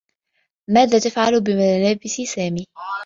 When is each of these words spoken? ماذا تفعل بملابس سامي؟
ماذا 0.69 0.99
تفعل 0.99 1.41
بملابس 1.43 2.21
سامي؟ 2.35 2.65